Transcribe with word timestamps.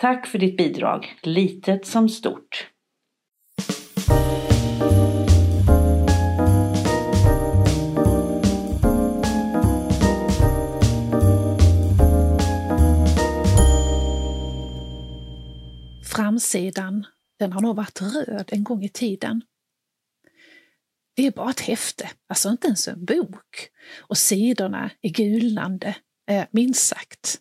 Tack 0.00 0.26
för 0.26 0.38
ditt 0.38 0.56
bidrag, 0.56 1.16
litet 1.22 1.86
som 1.86 2.08
stort. 2.08 2.70
Framsidan, 16.04 17.06
den 17.38 17.52
har 17.52 17.60
nog 17.60 17.76
varit 17.76 18.02
röd 18.02 18.48
en 18.52 18.64
gång 18.64 18.82
i 18.82 18.88
tiden. 18.88 19.42
Det 21.16 21.26
är 21.26 21.30
bara 21.30 21.50
ett 21.50 21.60
häfte, 21.60 22.10
alltså 22.28 22.48
inte 22.48 22.66
ens 22.66 22.88
en 22.88 23.04
bok. 23.04 23.68
Och 24.00 24.18
sidorna 24.18 24.90
är 25.00 25.10
gulnande, 25.10 25.96
eh, 26.30 26.44
minst 26.50 26.86
sagt, 26.86 27.40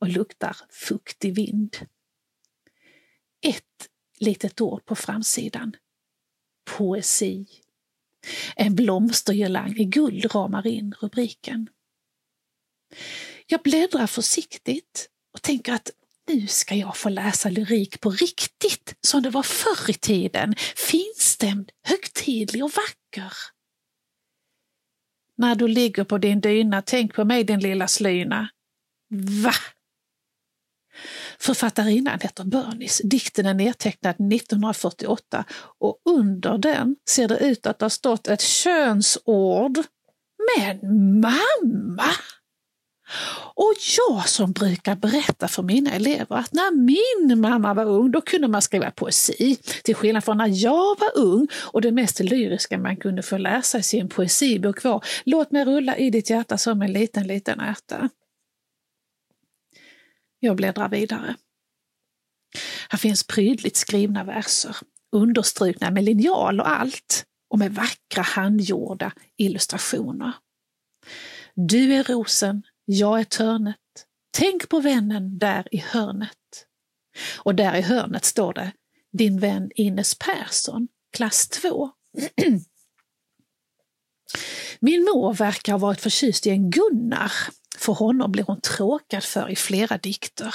och 0.00 0.08
luktar 0.08 0.56
fuktig 0.70 1.34
vind. 1.34 1.76
Ett 3.46 3.88
litet 4.18 4.60
ord 4.60 4.84
på 4.84 4.94
framsidan. 4.94 5.76
Poesi. 6.76 7.46
En 8.56 8.74
blomstergirlang 8.74 9.76
i 9.76 9.84
guld 9.84 10.34
ramar 10.34 10.66
in 10.66 10.94
rubriken. 11.00 11.68
Jag 13.46 13.62
bläddrar 13.62 14.06
försiktigt 14.06 15.08
och 15.34 15.42
tänker 15.42 15.72
att 15.72 15.90
nu 16.28 16.46
ska 16.46 16.74
jag 16.74 16.96
få 16.96 17.08
läsa 17.08 17.48
lyrik 17.48 18.00
på 18.00 18.10
riktigt, 18.10 18.94
som 19.00 19.22
det 19.22 19.30
var 19.30 19.42
förr 19.42 19.90
i 19.90 19.94
tiden. 19.94 20.54
Finstämd, 20.76 21.72
högtidlig 21.82 22.64
och 22.64 22.72
vacker. 22.76 23.32
När 25.36 25.54
du 25.54 25.68
ligger 25.68 26.04
på 26.04 26.18
din 26.18 26.40
dyna, 26.40 26.82
tänk 26.82 27.14
på 27.14 27.24
mig 27.24 27.44
din 27.44 27.60
lilla 27.60 27.88
slyna. 27.88 28.48
Va? 29.42 29.54
Författarinnan 31.46 32.18
heter 32.20 32.44
Bernice. 32.44 33.02
Dikten 33.06 33.46
är 33.46 33.54
nedtecknad 33.54 34.14
1948 34.14 35.44
och 35.78 36.00
under 36.04 36.58
den 36.58 36.96
ser 37.08 37.28
det 37.28 37.38
ut 37.38 37.66
att 37.66 37.80
ha 37.80 37.90
stått 37.90 38.28
ett 38.28 38.40
könsord. 38.40 39.78
Men 40.58 40.80
mamma! 41.20 42.10
Och 43.54 43.72
jag 43.98 44.28
som 44.28 44.52
brukar 44.52 44.96
berätta 44.96 45.48
för 45.48 45.62
mina 45.62 45.90
elever 45.90 46.36
att 46.36 46.52
när 46.52 46.74
min 46.76 47.40
mamma 47.40 47.74
var 47.74 47.84
ung 47.84 48.10
då 48.10 48.20
kunde 48.20 48.48
man 48.48 48.62
skriva 48.62 48.90
poesi. 48.90 49.56
Till 49.84 49.94
skillnad 49.94 50.24
från 50.24 50.36
när 50.36 50.64
jag 50.64 50.98
var 51.00 51.10
ung 51.14 51.48
och 51.54 51.80
det 51.80 51.92
mest 51.92 52.20
lyriska 52.20 52.78
man 52.78 52.96
kunde 52.96 53.22
få 53.22 53.38
läsa 53.38 53.78
i 53.78 53.82
sin 53.82 54.08
poesibok 54.08 54.84
var 54.84 55.04
Låt 55.24 55.50
mig 55.50 55.64
rulla 55.64 55.96
i 55.96 56.10
ditt 56.10 56.30
hjärta 56.30 56.58
som 56.58 56.82
en 56.82 56.92
liten, 56.92 57.26
liten 57.26 57.60
ärta. 57.60 58.08
Jag 60.46 60.56
bläddrar 60.56 60.88
vidare. 60.88 61.36
Här 62.88 62.98
finns 62.98 63.26
prydligt 63.26 63.76
skrivna 63.76 64.24
verser, 64.24 64.76
understrukna 65.12 65.90
med 65.90 66.04
linjal 66.04 66.60
och 66.60 66.68
allt 66.68 67.24
och 67.50 67.58
med 67.58 67.74
vackra 67.74 68.22
handgjorda 68.22 69.12
illustrationer. 69.36 70.32
Du 71.54 71.94
är 71.94 72.04
rosen, 72.04 72.62
jag 72.84 73.20
är 73.20 73.24
törnet. 73.24 73.76
Tänk 74.30 74.68
på 74.68 74.80
vännen 74.80 75.38
där 75.38 75.74
i 75.74 75.78
hörnet. 75.78 76.66
Och 77.38 77.54
där 77.54 77.76
i 77.76 77.80
hörnet 77.80 78.24
står 78.24 78.52
det 78.52 78.72
Din 79.12 79.38
vän 79.38 79.70
Ines 79.74 80.14
Persson, 80.14 80.88
klass 81.12 81.48
2. 81.48 81.90
Min 84.80 85.02
mor 85.02 85.34
verkar 85.34 85.72
ha 85.72 85.78
varit 85.78 86.00
förtjust 86.00 86.46
i 86.46 86.50
en 86.50 86.70
Gunnar. 86.70 87.32
För 87.86 87.92
honom 87.92 88.32
blir 88.32 88.44
hon 88.44 88.60
tråkad 88.60 89.24
för 89.24 89.50
i 89.50 89.56
flera 89.56 89.98
dikter. 89.98 90.54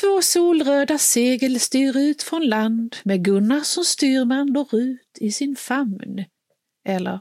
Två 0.00 0.22
solröda 0.22 0.98
segel 0.98 1.60
styr 1.60 1.96
ut 1.96 2.22
från 2.22 2.46
land 2.46 2.96
med 3.04 3.24
Gunnar 3.24 3.60
som 3.60 3.84
styrman 3.84 4.56
och 4.56 4.72
Rut 4.72 5.18
i 5.20 5.32
sin 5.32 5.56
famn. 5.56 6.24
Eller 6.84 7.20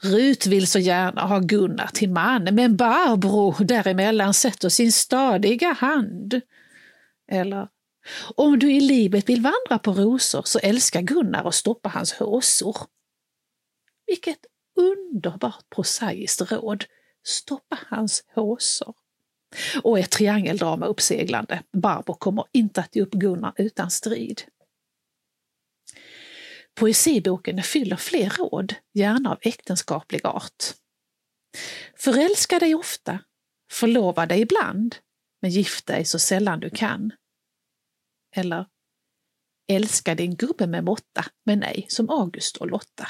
Rut 0.00 0.46
vill 0.46 0.66
så 0.66 0.78
gärna 0.78 1.22
ha 1.22 1.38
Gunnar 1.38 1.86
till 1.86 2.10
man, 2.10 2.44
men 2.44 2.76
Barbro 2.76 3.64
däremellan 3.64 4.34
sätter 4.34 4.68
sin 4.68 4.92
stadiga 4.92 5.72
hand. 5.72 6.40
Eller 7.32 7.68
om 8.34 8.58
du 8.58 8.72
i 8.72 8.80
livet 8.80 9.28
vill 9.28 9.42
vandra 9.42 9.78
på 9.78 9.92
rosor 9.92 10.42
så 10.44 10.58
älskar 10.58 11.02
Gunnar 11.02 11.48
att 11.48 11.54
stoppa 11.54 11.88
hans 11.88 12.12
håsor. 12.12 12.76
Vilket 14.06 14.46
underbart 14.76 15.70
prosaiskt 15.74 16.52
råd! 16.52 16.84
Stoppa 17.22 17.78
hans 17.86 18.24
håsor. 18.34 18.94
Och 19.82 19.98
ett 19.98 20.10
triangeldrama 20.10 20.86
uppseglande. 20.86 21.62
Barbro 21.72 22.14
kommer 22.14 22.44
inte 22.52 22.80
att 22.80 22.96
ge 22.96 23.02
upp 23.02 23.12
Gunnar 23.12 23.52
utan 23.56 23.90
strid. 23.90 24.42
Poesiboken 26.74 27.62
fyller 27.62 27.96
fler 27.96 28.30
råd, 28.30 28.74
gärna 28.94 29.30
av 29.30 29.38
äktenskaplig 29.42 30.26
art. 30.26 30.64
Förälska 31.98 32.58
dig 32.58 32.74
ofta, 32.74 33.18
förlova 33.72 34.26
dig 34.26 34.40
ibland, 34.40 34.96
men 35.42 35.50
gift 35.50 35.86
dig 35.86 36.04
så 36.04 36.18
sällan 36.18 36.60
du 36.60 36.70
kan. 36.70 37.12
Eller 38.36 38.66
Älska 39.68 40.14
din 40.14 40.34
gubbe 40.36 40.66
med 40.66 40.84
måtta, 40.84 41.24
men 41.44 41.58
nej 41.58 41.86
som 41.88 42.10
August 42.10 42.56
och 42.56 42.70
Lotta. 42.70 43.08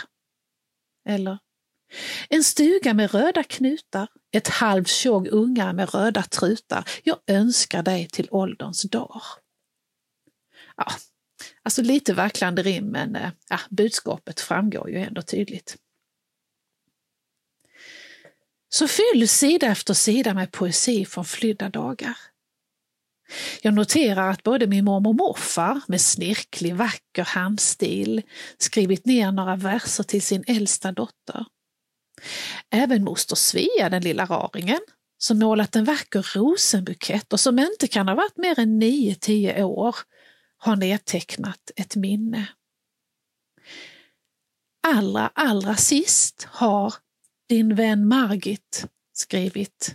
Eller 1.08 1.38
en 2.32 2.44
stuga 2.44 2.94
med 2.94 3.14
röda 3.14 3.42
knutar, 3.42 4.08
ett 4.32 4.48
halvt 4.48 4.88
tjog 4.88 5.28
ungar 5.28 5.72
med 5.72 5.94
röda 5.94 6.22
trutar. 6.22 6.88
Jag 7.02 7.18
önskar 7.26 7.82
dig 7.82 8.08
till 8.08 8.28
ålderns 8.30 8.82
dag. 8.82 9.22
Ja, 10.76 10.86
Alltså 11.62 11.82
lite 11.82 12.14
vacklande 12.14 12.62
rim 12.62 12.84
men 12.84 13.16
eh, 13.16 13.30
ja, 13.48 13.58
budskapet 13.70 14.40
framgår 14.40 14.90
ju 14.90 14.96
ändå 14.96 15.22
tydligt. 15.22 15.76
Så 18.68 18.88
fylls 18.88 19.32
sida 19.32 19.66
efter 19.66 19.94
sida 19.94 20.34
med 20.34 20.52
poesi 20.52 21.04
från 21.04 21.24
flydda 21.24 21.68
dagar. 21.68 22.18
Jag 23.62 23.74
noterar 23.74 24.30
att 24.30 24.42
både 24.42 24.66
min 24.66 24.84
mormor 24.84 25.10
och 25.10 25.16
morfar 25.16 25.80
med 25.88 26.00
snirklig 26.00 26.74
vacker 26.74 27.24
handstil 27.24 28.22
skrivit 28.58 29.06
ner 29.06 29.32
några 29.32 29.56
verser 29.56 30.04
till 30.04 30.22
sin 30.22 30.44
äldsta 30.46 30.92
dotter. 30.92 31.46
Även 32.70 33.04
moster 33.04 33.36
Svea, 33.36 33.88
den 33.90 34.02
lilla 34.02 34.24
raringen, 34.24 34.80
som 35.18 35.38
målat 35.38 35.76
en 35.76 35.84
vacker 35.84 36.26
rosenbukett 36.34 37.32
och 37.32 37.40
som 37.40 37.58
inte 37.58 37.88
kan 37.88 38.08
ha 38.08 38.14
varit 38.14 38.36
mer 38.36 38.58
än 38.58 38.82
9-10 38.82 39.62
år, 39.62 39.96
har 40.56 40.76
nedtecknat 40.76 41.70
ett 41.76 41.96
minne. 41.96 42.48
Allra, 44.82 45.30
allra 45.34 45.76
sist 45.76 46.48
har 46.50 46.94
din 47.48 47.74
vän 47.74 48.08
Margit 48.08 48.86
skrivit 49.12 49.94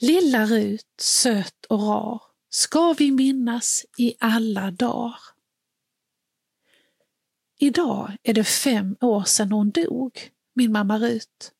Lilla 0.00 0.46
Rut, 0.46 0.86
söt 1.00 1.64
och 1.68 1.80
rar, 1.80 2.22
ska 2.50 2.92
vi 2.92 3.10
minnas 3.10 3.86
i 3.98 4.14
alla 4.18 4.70
dagar. 4.70 5.18
Idag 7.58 8.16
är 8.22 8.34
det 8.34 8.44
fem 8.44 8.96
år 9.00 9.24
sedan 9.24 9.52
hon 9.52 9.70
dog, 9.70 10.30
min 10.54 10.72
mamma 10.72 10.98
Rut. 10.98 11.52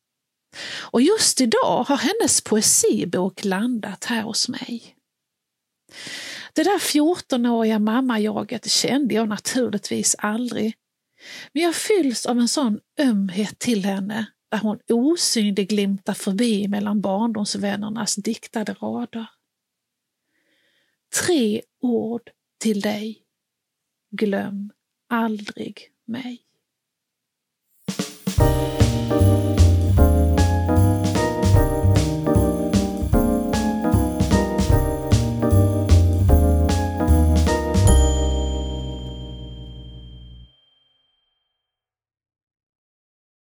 Och 0.91 1.01
just 1.01 1.41
idag 1.41 1.83
har 1.83 1.97
hennes 1.97 2.41
poesibok 2.41 3.45
landat 3.45 4.05
här 4.05 4.21
hos 4.21 4.49
mig. 4.49 4.95
Det 6.53 6.63
där 6.63 6.79
14-åriga 6.79 7.79
mammajaget 7.79 8.71
kände 8.71 9.13
jag 9.13 9.29
naturligtvis 9.29 10.15
aldrig. 10.17 10.75
Men 11.53 11.63
jag 11.63 11.75
fylls 11.75 12.25
av 12.25 12.39
en 12.39 12.47
sån 12.47 12.79
ömhet 12.99 13.59
till 13.59 13.85
henne 13.85 14.25
där 14.51 14.57
hon 14.57 14.79
osynlig 14.89 15.69
glimtar 15.69 16.13
förbi 16.13 16.67
mellan 16.67 17.01
barndomsvännernas 17.01 18.15
diktade 18.15 18.73
rader. 18.73 19.29
Tre 21.25 21.61
ord 21.81 22.29
till 22.59 22.81
dig. 22.81 23.23
Glöm 24.11 24.71
aldrig 25.09 25.89
mig. 26.05 26.50